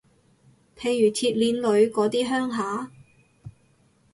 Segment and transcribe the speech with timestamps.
[0.75, 2.89] 譬如鐵鍊女嗰啲鄉下